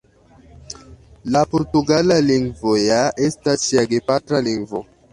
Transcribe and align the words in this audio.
La 1.35 1.43
portugala 1.51 2.19
lingvo 2.31 2.75
ja 2.87 2.99
estas 3.31 3.71
ŝia 3.71 3.89
gepatra 3.97 4.47
lingvo. 4.51 4.87